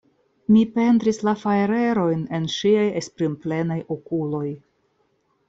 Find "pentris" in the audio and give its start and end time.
0.77-1.19